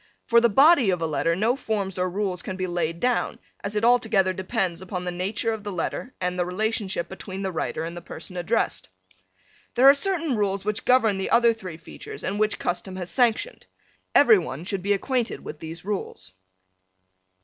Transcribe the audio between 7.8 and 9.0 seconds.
and the person addressed.